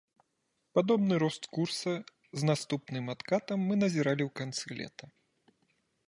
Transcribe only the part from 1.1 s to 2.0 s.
рост курса